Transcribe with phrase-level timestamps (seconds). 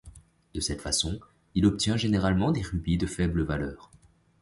[0.55, 1.19] De cette façon,
[1.53, 3.91] il obtient généralement des rubis de faible valeur.